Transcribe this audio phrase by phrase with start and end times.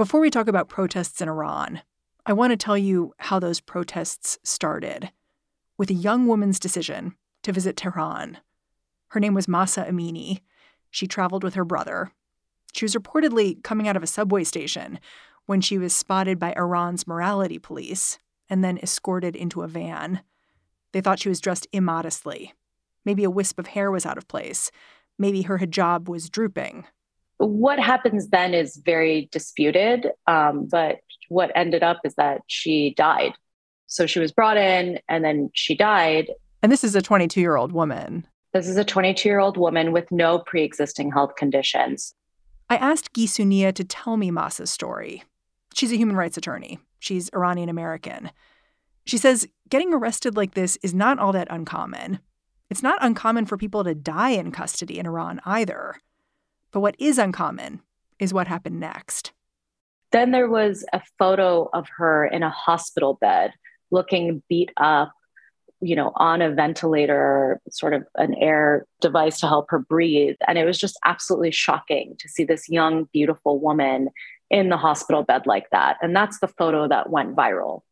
[0.00, 1.82] Before we talk about protests in Iran,
[2.24, 5.10] I want to tell you how those protests started
[5.76, 8.38] with a young woman's decision to visit Tehran.
[9.08, 10.40] Her name was Mahsa Amini.
[10.90, 12.12] She traveled with her brother.
[12.72, 15.00] She was reportedly coming out of a subway station
[15.44, 20.22] when she was spotted by Iran's morality police and then escorted into a van.
[20.92, 22.54] They thought she was dressed immodestly.
[23.04, 24.70] Maybe a wisp of hair was out of place.
[25.18, 26.86] Maybe her hijab was drooping.
[27.40, 30.98] What happens then is very disputed, um, but
[31.30, 33.32] what ended up is that she died.
[33.86, 36.30] So she was brought in and then she died.
[36.62, 38.26] And this is a 22 year old woman.
[38.52, 42.14] This is a 22 year old woman with no pre existing health conditions.
[42.68, 45.24] I asked Gissou Nia to tell me Mahsa's story.
[45.74, 46.78] She's a human rights attorney.
[46.98, 48.30] She's Iranian American.
[49.06, 52.20] She says getting arrested like this is not all that uncommon.
[52.68, 55.96] It's not uncommon for people to die in custody in Iran either.
[56.72, 57.80] But what is uncommon
[58.18, 59.32] is what happened next.
[60.12, 63.52] Then there was a photo of her in a hospital bed
[63.90, 65.12] looking beat up,
[65.80, 70.36] you know, on a ventilator, sort of an air device to help her breathe.
[70.46, 74.10] And it was just absolutely shocking to see this young, beautiful woman
[74.50, 75.96] in the hospital bed like that.
[76.02, 77.82] And that's the photo that went viral.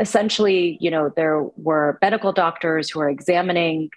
[0.00, 3.90] Essentially, you know, there were medical doctors who were examining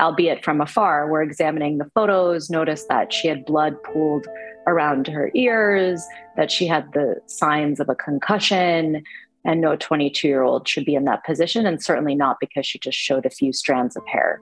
[0.00, 4.26] albeit from afar, were examining the photos, noticed that she had blood pooled
[4.66, 6.04] around her ears,
[6.36, 9.02] that she had the signs of a concussion.
[9.46, 12.78] And no 22 year old should be in that position, and certainly not because she
[12.78, 14.40] just showed a few strands of hair.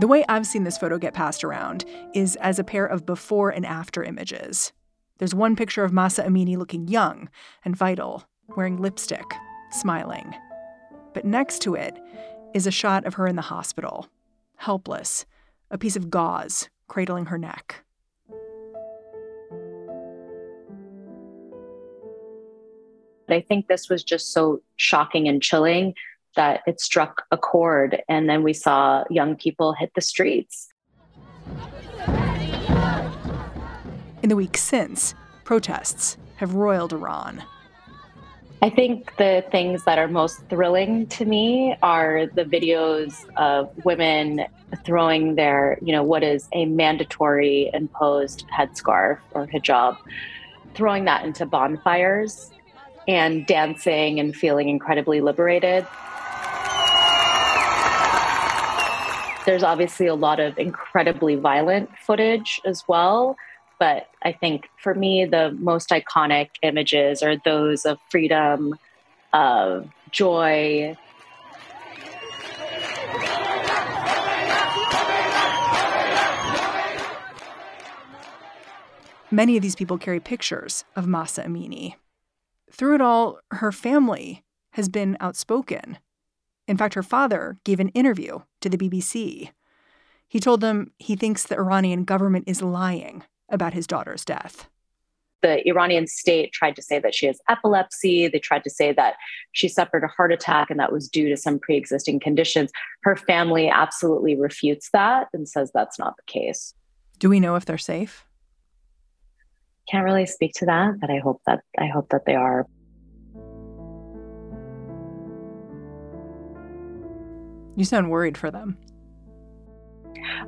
[0.00, 1.84] The way I've seen this photo get passed around
[2.14, 4.72] is as a pair of before and after images.
[5.18, 7.28] There's one picture of Mahsa Amini looking young
[7.64, 8.24] and vital,
[8.56, 9.24] wearing lipstick,
[9.70, 10.34] smiling.
[11.14, 11.98] But next to it
[12.54, 14.08] is a shot of her in the hospital,
[14.56, 15.26] helpless,
[15.70, 17.84] a piece of gauze cradling her neck.
[23.30, 25.94] I think this was just so shocking and chilling
[26.34, 28.02] that it struck a chord.
[28.08, 30.68] And then we saw young people hit the streets.
[34.22, 35.14] In the weeks since,
[35.44, 37.42] protests have roiled Iran.
[38.60, 44.46] I think the things that are most thrilling to me are the videos of women
[44.84, 49.96] throwing their, you know, what is a mandatory imposed headscarf or hijab,
[50.74, 52.50] throwing that into bonfires
[53.06, 55.86] and dancing and feeling incredibly liberated.
[59.46, 63.36] There's obviously a lot of incredibly violent footage as well.
[63.78, 68.74] But I think for me, the most iconic images are those of freedom,
[69.32, 70.96] of joy.
[79.30, 81.94] Many of these people carry pictures of Mahsa Amini.
[82.72, 85.98] Through it all, her family has been outspoken.
[86.66, 89.50] In fact, her father gave an interview to the BBC.
[90.26, 94.68] He told them he thinks the Iranian government is lying about his daughter's death.
[95.40, 98.26] The Iranian state tried to say that she has epilepsy.
[98.26, 99.14] They tried to say that
[99.52, 102.70] she suffered a heart attack and that was due to some pre existing conditions.
[103.02, 106.74] Her family absolutely refutes that and says that's not the case.
[107.18, 108.24] Do we know if they're safe?
[109.88, 112.66] Can't really speak to that, but I hope that I hope that they are.
[117.76, 118.76] You sound worried for them.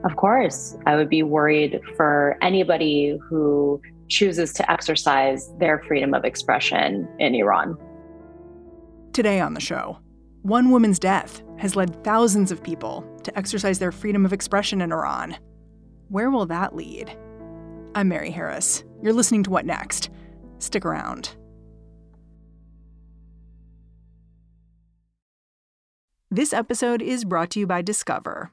[0.05, 6.25] Of course, I would be worried for anybody who chooses to exercise their freedom of
[6.25, 7.77] expression in Iran.
[9.13, 9.99] Today on the show,
[10.43, 14.93] one woman's death has led thousands of people to exercise their freedom of expression in
[14.93, 15.37] Iran.
[16.09, 17.17] Where will that lead?
[17.95, 18.85] I'm Mary Harris.
[19.03, 20.11] You're listening to What Next?
[20.59, 21.37] Stick around.
[26.31, 28.53] This episode is brought to you by Discover.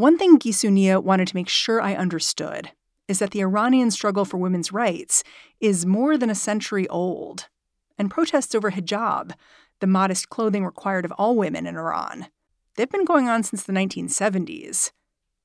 [0.00, 2.70] One thing Gissou Nia wanted to make sure I understood
[3.06, 5.22] is that the Iranian struggle for women's rights
[5.60, 7.48] is more than a century old
[7.98, 9.32] and protests over hijab,
[9.80, 12.28] the modest clothing required of all women in Iran.
[12.76, 14.90] They've been going on since the 1970s.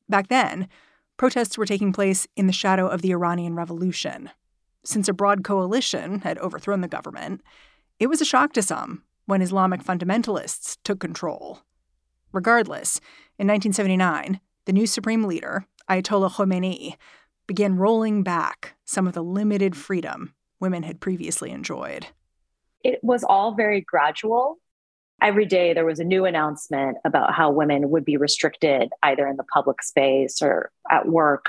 [0.07, 0.69] Back then,
[1.17, 4.29] protests were taking place in the shadow of the Iranian Revolution.
[4.85, 7.41] Since a broad coalition had overthrown the government,
[7.99, 11.59] it was a shock to some when Islamic fundamentalists took control.
[12.31, 12.99] Regardless,
[13.37, 16.95] in 1979, the new supreme leader, Ayatollah Khomeini,
[17.47, 22.07] began rolling back some of the limited freedom women had previously enjoyed
[22.85, 24.59] it was all very gradual.
[25.19, 29.37] Every day there was a new announcement about how women would be restricted either in
[29.37, 31.47] the public space or at work.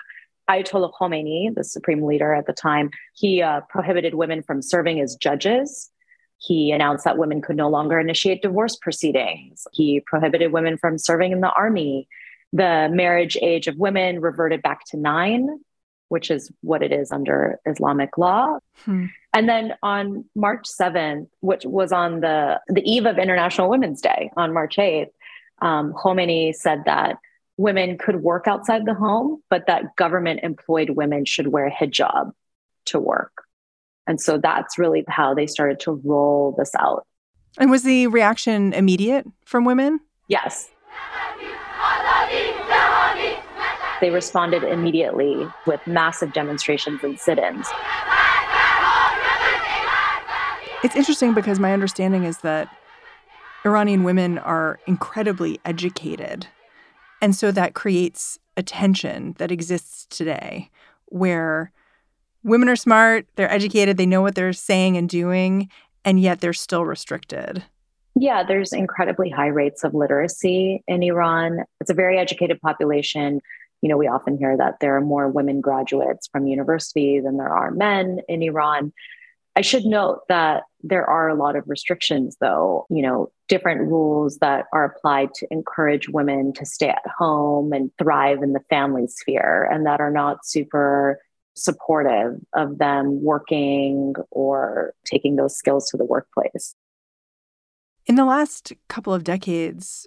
[0.48, 5.14] Ayatollah Khomeini, the supreme leader at the time, he uh, prohibited women from serving as
[5.14, 5.90] judges.
[6.38, 9.66] He announced that women could no longer initiate divorce proceedings.
[9.72, 12.08] He prohibited women from serving in the army.
[12.52, 15.48] The marriage age of women reverted back to nine,
[16.08, 18.58] which is what it is under Islamic law.
[18.84, 19.06] Hmm.
[19.34, 24.30] And then on March 7th, which was on the, the eve of International Women's Day
[24.36, 25.10] on March 8th,
[25.60, 27.18] um, Khomeini said that
[27.56, 32.32] women could work outside the home, but that government employed women should wear hijab
[32.86, 33.32] to work.
[34.06, 37.06] And so that's really how they started to roll this out.
[37.58, 40.00] And was the reaction immediate from women?
[40.28, 40.68] Yes.
[44.00, 47.66] They responded immediately with massive demonstrations and sit ins.
[50.84, 52.68] It's interesting because my understanding is that
[53.64, 56.46] Iranian women are incredibly educated.
[57.20, 60.70] And so that creates a tension that exists today
[61.06, 61.72] where
[62.44, 65.68] women are smart, they're educated, they know what they're saying and doing,
[66.04, 67.64] and yet they're still restricted.
[68.14, 71.64] Yeah, there's incredibly high rates of literacy in Iran.
[71.80, 73.40] It's a very educated population.
[73.82, 77.54] You know, we often hear that there are more women graduates from university than there
[77.54, 78.92] are men in Iran.
[79.54, 84.38] I should note that there are a lot of restrictions, though, you know, different rules
[84.38, 89.06] that are applied to encourage women to stay at home and thrive in the family
[89.06, 91.18] sphere and that are not super
[91.54, 96.74] supportive of them working or taking those skills to the workplace.
[98.04, 100.06] In the last couple of decades,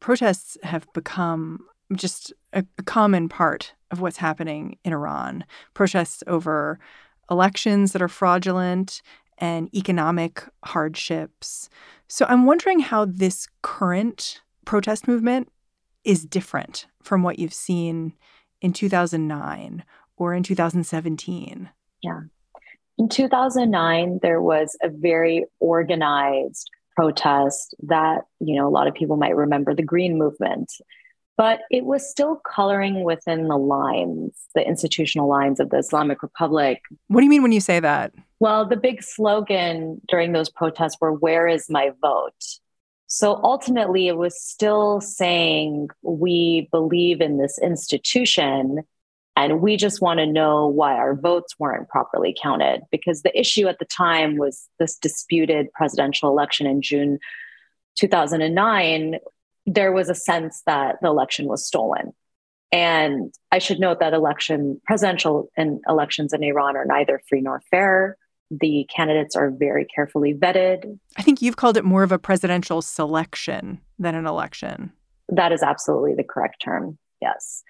[0.00, 1.60] protests have become
[1.94, 5.44] just a, common part of what's happening in Iran.
[5.74, 6.78] Protests over
[7.30, 9.02] elections that are fraudulent
[9.38, 11.68] and economic hardships.
[12.08, 15.50] So I'm wondering how this current protest movement
[16.04, 18.14] is different from what you've seen
[18.60, 19.84] in 2009
[20.16, 21.70] or in 2017.
[22.02, 22.20] Yeah.
[22.98, 29.16] In 2009, there was a very organized protest that, you know, a lot of people
[29.16, 30.70] might remember the Green Movement
[31.36, 36.80] but it was still coloring within the lines, the institutional lines of the Islamic Republic.
[37.08, 38.12] What do you mean when you say that?
[38.40, 42.58] Well, the big slogan during those protests were, Where is my vote?
[43.06, 48.80] So ultimately, it was still saying, We believe in this institution.
[49.34, 52.82] And we just want to know why our votes weren't properly counted.
[52.90, 57.18] Because the issue at the time was this disputed presidential election in June
[57.96, 59.18] 2009
[59.66, 62.12] there was a sense that the election was stolen.
[62.72, 67.62] And I should note that election, presidential and elections in Iran are neither free nor
[67.70, 68.16] fair.
[68.50, 70.98] The candidates are very carefully vetted.
[71.16, 74.92] I think you've called it more of a presidential selection than an election.
[75.28, 76.98] That is absolutely the correct term.
[77.20, 77.62] Yes.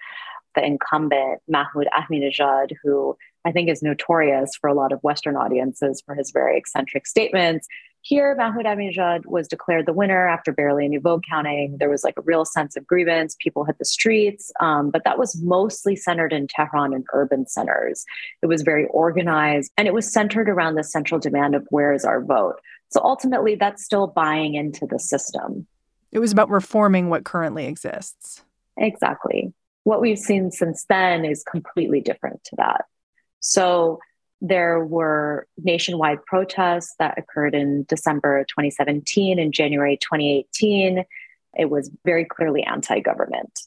[0.55, 6.01] The incumbent, Mahmoud Ahmadinejad, who I think is notorious for a lot of Western audiences
[6.05, 7.67] for his very eccentric statements,
[8.05, 11.77] Here, Mahmoud Ahmadinejad was declared the winner after barely any vote counting.
[11.77, 13.37] There was like a real sense of grievance.
[13.39, 18.03] People hit the streets, um, but that was mostly centered in Tehran and urban centers.
[18.41, 22.03] It was very organized and it was centered around the central demand of where is
[22.03, 22.59] our vote.
[22.89, 25.65] So ultimately, that's still buying into the system.
[26.11, 28.43] It was about reforming what currently exists.
[28.75, 29.53] Exactly.
[29.85, 32.83] What we've seen since then is completely different to that.
[33.39, 33.99] So
[34.43, 41.05] there were nationwide protests that occurred in December 2017 and January 2018.
[41.57, 43.61] It was very clearly anti government.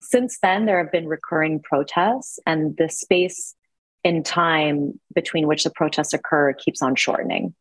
[0.00, 3.54] Since then, there have been recurring protests, and the space
[4.04, 7.54] in time between which the protests occur keeps on shortening.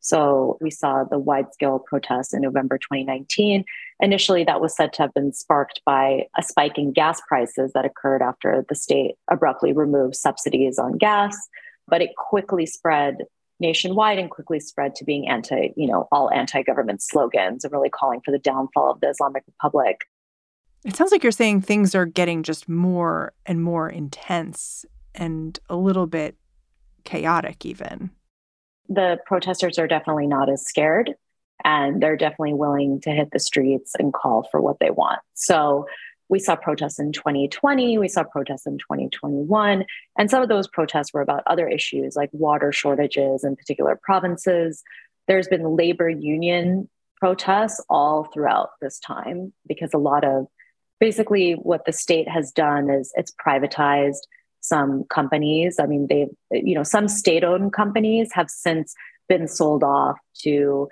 [0.00, 3.64] So we saw the wide scale protests in November 2019.
[4.00, 7.84] Initially, that was said to have been sparked by a spike in gas prices that
[7.84, 11.36] occurred after the state abruptly removed subsidies on gas
[11.88, 13.18] but it quickly spread
[13.58, 18.20] nationwide and quickly spread to being anti, you know, all anti-government slogans and really calling
[18.24, 20.02] for the downfall of the Islamic Republic.
[20.84, 25.76] It sounds like you're saying things are getting just more and more intense and a
[25.76, 26.36] little bit
[27.04, 28.10] chaotic even.
[28.88, 31.14] The protesters are definitely not as scared
[31.64, 35.20] and they're definitely willing to hit the streets and call for what they want.
[35.34, 35.86] So
[36.28, 39.84] we saw protests in 2020, we saw protests in 2021,
[40.18, 44.82] and some of those protests were about other issues like water shortages in particular provinces.
[45.28, 50.46] There's been labor union protests all throughout this time because a lot of
[51.00, 54.20] basically what the state has done is it's privatized
[54.60, 55.78] some companies.
[55.78, 58.94] I mean, they've, you know, some state owned companies have since
[59.28, 60.88] been sold off to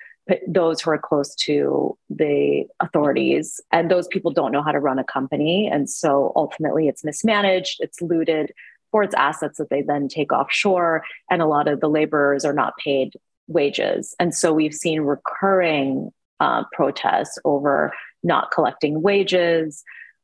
[0.47, 4.99] those who are close to the authorities and those people don't know how to run
[4.99, 8.53] a company and so ultimately it's mismanaged it's looted
[8.91, 12.53] for its assets that they then take offshore and a lot of the laborers are
[12.53, 13.15] not paid
[13.47, 14.15] wages.
[14.19, 19.83] And so we've seen recurring uh, protests over not collecting wages.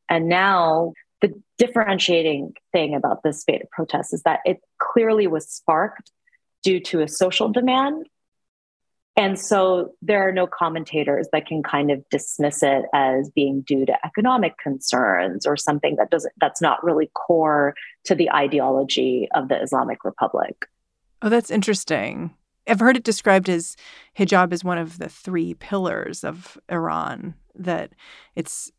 [0.09, 5.49] And now the differentiating thing about this spate of protests is that it clearly was
[5.49, 6.11] sparked
[6.63, 8.07] due to a social demand
[9.17, 13.85] and so there are no commentators that can kind of dismiss it as being due
[13.85, 17.75] to economic concerns or something that doesn't that's not really core
[18.05, 20.67] to the ideology of the Islamic Republic.
[21.23, 22.35] Oh, that's interesting.
[22.67, 23.77] I've heard it described as
[24.19, 27.93] hijab is one of the three pillars of Iran, that
[28.37, 28.71] it's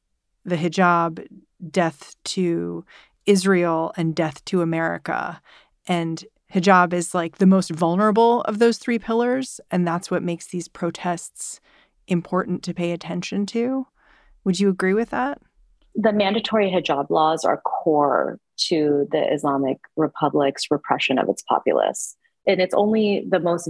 [0.46, 1.28] the hijab,
[1.70, 2.86] death to
[3.26, 5.42] Israel, and death to America.
[5.88, 6.24] And
[6.54, 9.60] hijab is like the most vulnerable of those three pillars.
[9.70, 11.60] And that's what makes these protests
[12.08, 13.88] important to pay attention to.
[14.44, 15.42] Would you agree with that?
[15.96, 18.40] The mandatory hijab laws are core
[18.70, 22.16] to the Islamic Republic's repression of its populace.
[22.48, 23.70] And it's only the most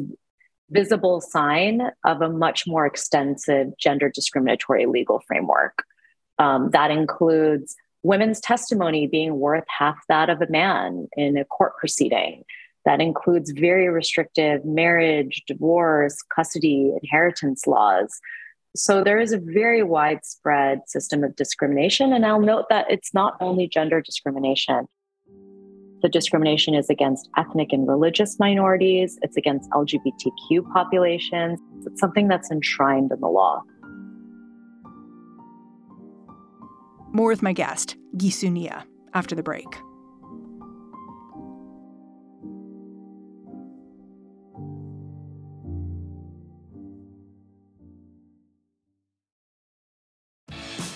[0.69, 5.83] visible sign of a much more extensive gender discriminatory legal framework.
[6.39, 11.77] Um, that includes women's testimony being worth half that of a man in a court
[11.77, 12.43] proceeding.
[12.85, 18.19] That includes very restrictive marriage, divorce, custody, inheritance laws.
[18.75, 22.13] So there is a very widespread system of discrimination.
[22.13, 24.88] And I'll note that it's not only gender discrimination.
[26.01, 31.59] The discrimination is against ethnic and religious minorities, it's against LGBTQ populations.
[31.85, 33.61] It's something that's enshrined in the law.
[37.13, 39.67] More with my guest, Gissou Nia, after the break.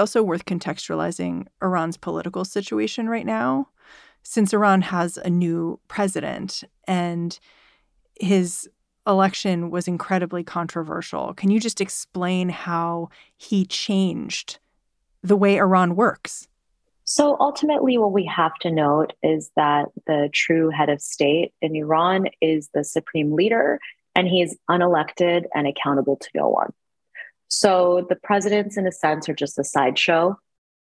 [0.00, 3.68] Also worth contextualizing Iran's political situation right now,
[4.22, 7.38] since Iran has a new president and
[8.20, 8.68] his
[9.06, 11.32] election was incredibly controversial.
[11.34, 14.58] Can you just explain how he changed
[15.22, 16.48] the way Iran works?
[17.04, 21.74] So ultimately, what we have to note is that the true head of state in
[21.74, 23.80] Iran is the supreme leader,
[24.14, 26.72] and he is unelected and accountable to no one.
[27.50, 30.38] So the presidents, in a sense, are just a sideshow.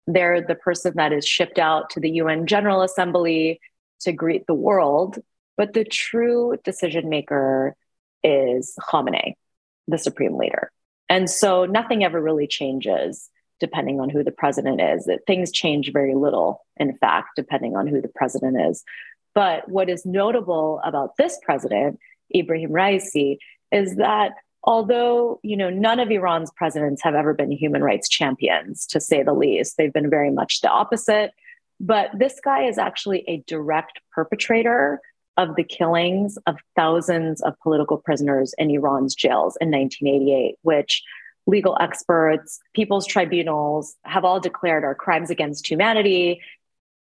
[0.07, 3.61] They're the person that is shipped out to the UN General Assembly
[4.01, 5.19] to greet the world.
[5.57, 7.77] But the true decision maker
[8.25, 9.35] is Khamenei,
[9.87, 10.73] the supreme leader.
[11.09, 15.09] And so nothing ever really changes depending on who the president is.
[15.27, 18.85] Things change very little, in fact, depending on who the president is.
[19.35, 21.99] But what is notable about this president,
[22.35, 23.39] Ibrahim Raisi,
[23.71, 24.33] is that
[24.69, 29.23] although you know none of Iran's presidents have ever been human rights champions, to say
[29.23, 31.33] the least, they've been very much the opposite.
[31.81, 35.01] But this guy is actually a direct perpetrator
[35.39, 41.03] of the killings of thousands of political prisoners in Iran's jails in 1988, which
[41.47, 46.43] legal experts, people's tribunals have all declared are crimes against humanity.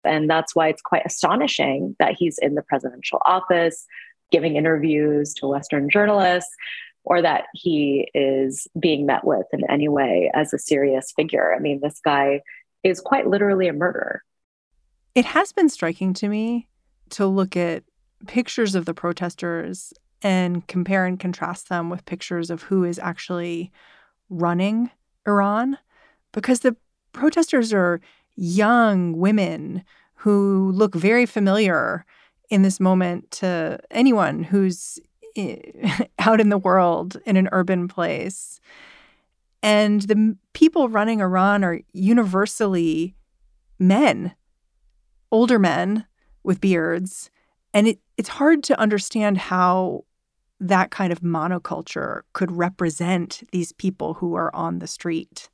[0.03, 3.87] And that's why it's quite astonishing that he's in the presidential office,
[4.31, 6.53] giving interviews to Western journalists,
[7.05, 11.53] or that he is being met with in any way as a serious figure.
[11.55, 12.41] I mean, this guy
[12.83, 14.23] is quite literally a murderer.
[15.13, 16.67] It has been striking to me
[17.11, 17.83] to look at
[18.27, 23.71] pictures of the protesters and compare and contrast them with pictures of who is actually
[24.29, 24.89] running
[25.27, 25.77] Iran
[26.31, 26.75] because the
[27.13, 28.01] protesters are
[28.35, 29.83] young women
[30.15, 32.05] who look very familiar
[32.49, 34.99] in this moment to anyone who's
[36.19, 38.59] out in the world in an urban place.
[39.61, 43.15] And the people running Iran are universally
[43.79, 44.35] men,
[45.31, 46.05] older men
[46.43, 47.29] with beards
[47.75, 50.05] and it, it's hard to understand how
[50.61, 55.49] that kind of monoculture could represent these people who are on the street.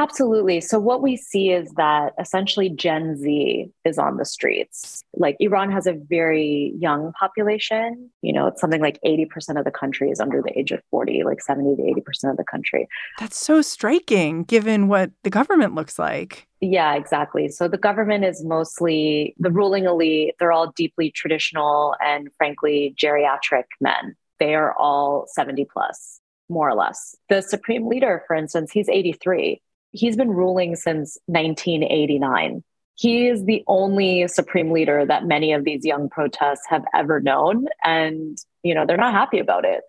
[0.00, 0.62] Absolutely.
[0.62, 5.04] So, what we see is that essentially Gen Z is on the streets.
[5.14, 8.08] Like, Iran has a very young population.
[8.22, 11.24] You know, it's something like 80% of the country is under the age of 40,
[11.24, 12.88] like 70 to 80% of the country.
[13.18, 16.48] That's so striking given what the government looks like.
[16.62, 17.48] Yeah, exactly.
[17.48, 20.34] So, the government is mostly the ruling elite.
[20.38, 24.16] They're all deeply traditional and, frankly, geriatric men.
[24.38, 27.14] They are all 70 plus, more or less.
[27.28, 29.60] The supreme leader, for instance, he's 83
[29.92, 32.62] he's been ruling since 1989.
[32.94, 37.66] He is the only supreme leader that many of these young protests have ever known.
[37.82, 39.82] And, you know, they're not happy about it.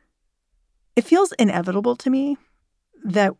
[0.96, 2.38] It feels inevitable to me
[3.04, 3.34] that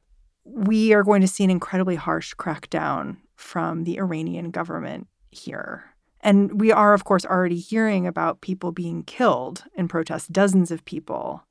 [0.44, 5.86] we are going to see an incredibly harsh crackdown from the Iranian government here.
[6.22, 10.86] And we are, of course, already hearing about people being killed in protests, dozens of
[10.86, 11.44] people.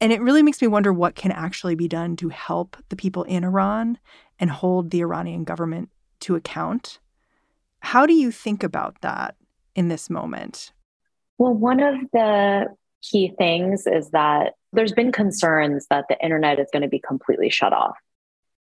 [0.00, 3.22] And it really makes me wonder what can actually be done to help the people
[3.24, 3.98] in Iran
[4.38, 5.88] and hold the Iranian government
[6.20, 6.98] to account.
[7.80, 9.36] How do you think about that
[9.74, 10.72] in this moment?
[11.38, 12.66] Well, one of the
[13.02, 17.50] key things is that there's been concerns that the internet is going to be completely
[17.50, 17.96] shut off.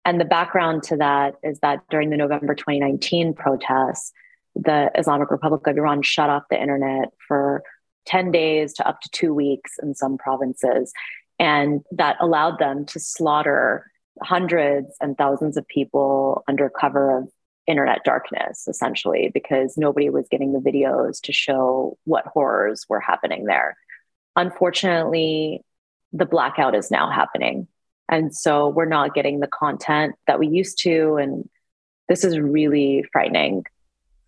[0.05, 4.13] And the background to that is that during the November 2019 protests,
[4.55, 7.63] the Islamic Republic of Iran shut off the internet for
[8.07, 10.93] 10 days to up to two weeks in some provinces.
[11.39, 13.91] And that allowed them to slaughter
[14.23, 17.29] hundreds and thousands of people under cover of
[17.67, 23.45] internet darkness, essentially, because nobody was getting the videos to show what horrors were happening
[23.45, 23.77] there.
[24.37, 25.63] Unfortunately,
[26.13, 27.67] the blackout is now happening.
[28.09, 31.17] And so we're not getting the content that we used to.
[31.17, 31.49] And
[32.09, 33.65] this is really frightening.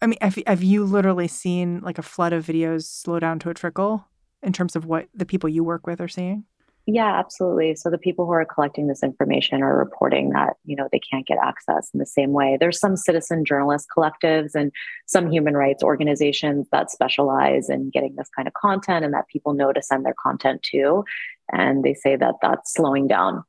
[0.00, 3.50] I mean, have, have you literally seen like a flood of videos slow down to
[3.50, 4.06] a trickle
[4.42, 6.44] in terms of what the people you work with are seeing?
[6.88, 7.74] Yeah, absolutely.
[7.74, 11.26] So the people who are collecting this information are reporting that, you know, they can't
[11.26, 12.56] get access in the same way.
[12.60, 14.70] There's some citizen journalist collectives and
[15.06, 19.52] some human rights organizations that specialize in getting this kind of content and that people
[19.52, 21.04] know to send their content to.
[21.52, 23.42] And they say that that's slowing down.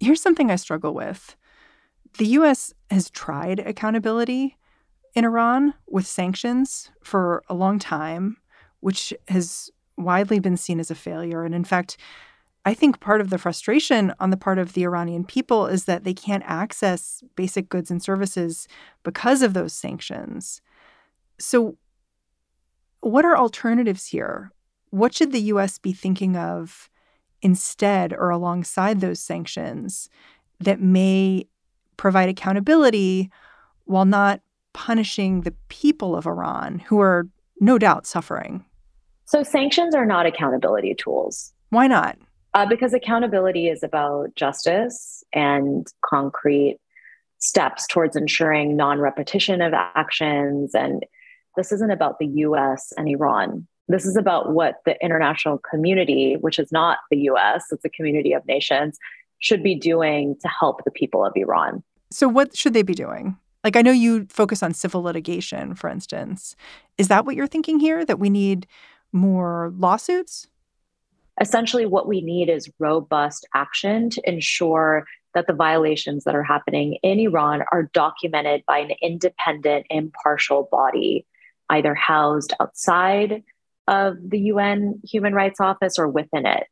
[0.00, 1.36] Here's something I struggle with.
[2.16, 4.56] The US has tried accountability
[5.14, 8.38] in Iran with sanctions for a long time,
[8.80, 11.44] which has widely been seen as a failure.
[11.44, 11.96] And in fact,
[12.66, 16.02] I think part of the frustration on the part of the Iranian people is that
[16.02, 18.66] they can't access basic goods and services
[19.04, 20.60] because of those sanctions.
[21.38, 21.76] So,
[23.00, 24.50] what are alternatives here?
[24.90, 26.90] What should the US be thinking of
[27.40, 30.08] instead or alongside those sanctions
[30.58, 31.46] that may
[31.96, 33.30] provide accountability
[33.84, 34.40] while not
[34.72, 37.28] punishing the people of Iran who are
[37.60, 38.64] no doubt suffering?
[39.26, 41.52] So sanctions are not accountability tools.
[41.70, 42.16] Why not?
[42.54, 46.78] Uh, because accountability is about justice and concrete
[47.38, 50.74] steps towards ensuring non repetition of actions.
[50.74, 51.04] And
[51.56, 53.66] this isn't about the US and Iran.
[53.88, 58.32] This is about what the international community, which is not the US, it's a community
[58.32, 58.98] of nations,
[59.38, 61.82] should be doing to help the people of Iran.
[62.10, 63.36] So, what should they be doing?
[63.64, 66.54] Like, I know you focus on civil litigation, for instance.
[66.98, 68.04] Is that what you're thinking here?
[68.04, 68.66] That we need
[69.16, 70.46] more lawsuits?
[71.40, 76.98] Essentially, what we need is robust action to ensure that the violations that are happening
[77.02, 81.26] in Iran are documented by an independent, impartial body,
[81.68, 83.42] either housed outside
[83.86, 86.64] of the UN Human Rights Office or within it.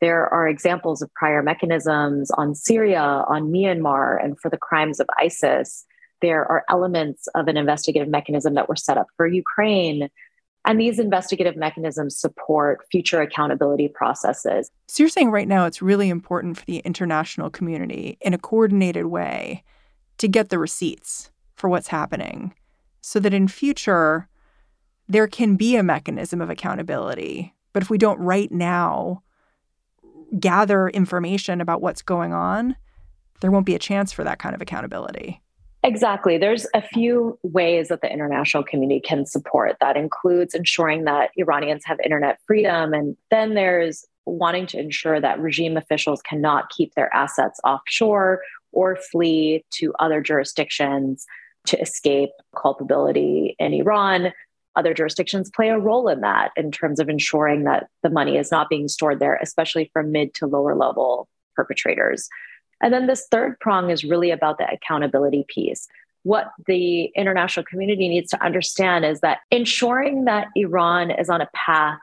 [0.00, 5.08] There are examples of prior mechanisms on Syria, on Myanmar, and for the crimes of
[5.18, 5.84] ISIS.
[6.20, 10.08] There are elements of an investigative mechanism that were set up for Ukraine.
[10.68, 14.70] And these investigative mechanisms support future accountability processes.
[14.86, 19.06] So you're saying right now it's really important for the international community in a coordinated
[19.06, 19.64] way
[20.18, 22.52] to get the receipts for what's happening
[23.00, 24.28] so that in future
[25.08, 27.54] there can be a mechanism of accountability.
[27.72, 29.22] But if we don't right now
[30.38, 32.76] gather information about what's going on,
[33.40, 35.40] there won't be a chance for that kind of accountability.
[35.84, 36.38] Exactly.
[36.38, 39.76] There's a few ways that the international community can support.
[39.80, 42.92] That includes ensuring that Iranians have internet freedom.
[42.92, 48.96] And then there's wanting to ensure that regime officials cannot keep their assets offshore or
[48.96, 51.26] flee to other jurisdictions
[51.66, 54.32] to escape culpability in Iran.
[54.76, 58.50] Other jurisdictions play a role in that in terms of ensuring that the money is
[58.50, 62.28] not being stored there, especially for mid to lower level perpetrators.
[62.82, 65.88] And then this third prong is really about the accountability piece.
[66.22, 71.48] What the international community needs to understand is that ensuring that Iran is on a
[71.54, 71.98] path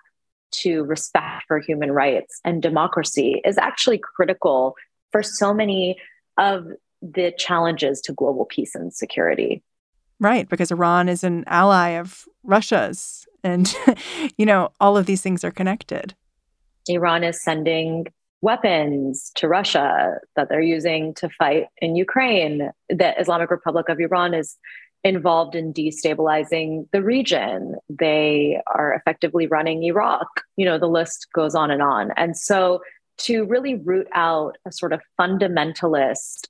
[0.52, 4.76] to respect for human rights and democracy is actually critical
[5.12, 5.98] for so many
[6.38, 6.68] of
[7.02, 9.64] the challenges to global peace and security.
[10.20, 13.28] Right, because Iran is an ally of Russia's.
[13.44, 13.74] And,
[14.38, 16.16] you know, all of these things are connected.
[16.88, 18.08] Iran is sending
[18.42, 22.72] weapons to Russia that they're using to fight in Ukraine.
[22.90, 24.58] The Islamic Republic of Iran is
[25.04, 27.76] involved in destabilizing the region.
[27.90, 30.28] They are effectively running Iraq.
[30.58, 32.12] You know, the list goes on and on.
[32.18, 32.82] And so
[33.18, 36.48] to really root out a sort of fundamentalist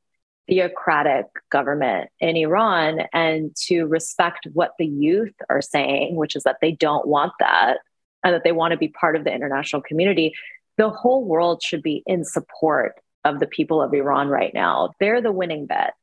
[0.48, 6.58] theocratic government in Iran and to respect what the youth are saying, which is that
[6.62, 7.78] they don't want that
[8.24, 10.34] and that they want to be part of the international community,
[10.78, 14.90] the whole world should be in support of the people of Iran right now.
[15.00, 15.94] They're the winning bet.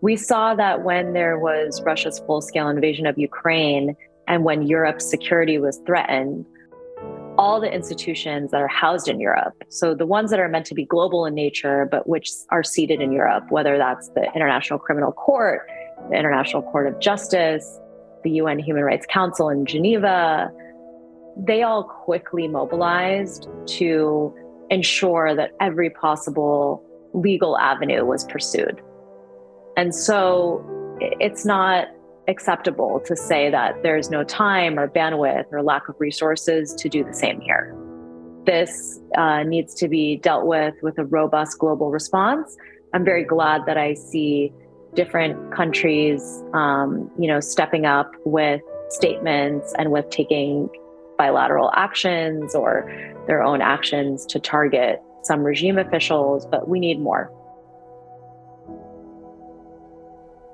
[0.00, 5.08] We saw that when there was Russia's full scale invasion of Ukraine and when Europe's
[5.08, 6.44] security was threatened,
[7.38, 10.74] all the institutions that are housed in Europe, so the ones that are meant to
[10.74, 15.12] be global in nature, but which are seated in Europe, whether that's the International Criminal
[15.12, 15.66] Court,
[16.10, 17.78] the International Court of Justice,
[18.22, 20.50] the UN Human Rights Council in Geneva,
[21.36, 24.34] they all quickly mobilized to
[24.70, 28.80] ensure that every possible legal avenue was pursued.
[29.76, 30.64] And so
[31.00, 31.88] it's not
[32.28, 37.04] acceptable to say that there's no time or bandwidth or lack of resources to do
[37.04, 37.76] the same here.
[38.46, 42.56] This uh, needs to be dealt with with a robust global response.
[42.94, 44.52] I'm very glad that I see
[44.94, 50.68] different countries, um, you know, stepping up with statements and with taking
[51.22, 52.90] bilateral actions or
[53.28, 57.30] their own actions to target some regime officials, but we need more.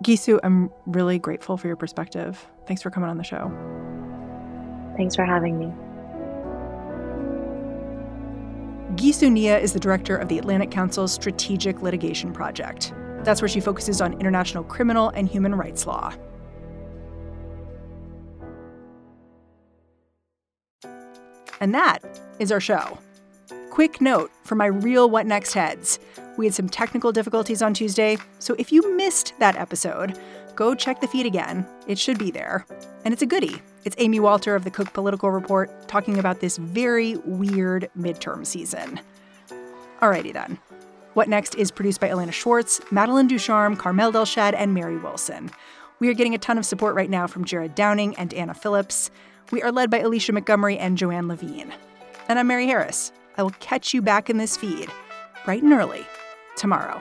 [0.05, 2.47] Gissou, I'm really grateful for your perspective.
[2.67, 3.51] Thanks for coming on the show.
[4.99, 5.73] Thanks for having me.
[8.97, 12.93] Gissou Nia is the director of the Atlantic Council's Strategic Litigation Project.
[13.23, 16.13] That's where she focuses on international criminal and human rights law.
[21.61, 21.99] And that
[22.39, 22.99] is our show.
[23.71, 25.99] Quick note for my real What Next heads.
[26.37, 30.19] We had some technical difficulties on Tuesday, so if you missed that episode,
[30.55, 31.67] go check the feed again.
[31.87, 32.67] It should be there.
[33.05, 33.63] And it's a goodie.
[33.85, 39.01] It's Amy Walter of the Cook Political Report talking about this very weird midterm season.
[40.01, 40.59] Alrighty then.
[41.15, 45.51] What Next is produced by Elena Schwartz, Madeline Ducharme, Carmel Delshad, and Mary Wilson.
[45.99, 49.11] We are getting a ton of support right now from Jared Downing and Anna Phillips.
[49.51, 51.73] We are led by Alicia Montgomery and Joanne Levine.
[52.29, 53.13] And I'm Mary Harris.
[53.39, 54.91] I will catch you back in this feed,
[55.47, 56.05] bright and early,
[56.57, 57.01] tomorrow.